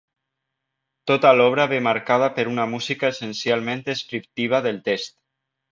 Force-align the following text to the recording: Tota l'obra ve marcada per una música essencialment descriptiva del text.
Tota 1.11 1.33
l'obra 1.41 1.67
ve 1.73 1.79
marcada 1.89 2.31
per 2.39 2.47
una 2.55 2.67
música 2.73 3.13
essencialment 3.17 3.87
descriptiva 3.93 4.67
del 4.69 4.87
text. 4.93 5.21